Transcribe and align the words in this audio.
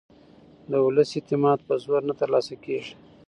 د 0.71 0.73
ولس 0.85 1.09
اعتماد 1.17 1.59
په 1.67 1.73
زور 1.83 2.01
نه 2.09 2.13
ترلاسه 2.21 2.55
کېږي 2.65 2.93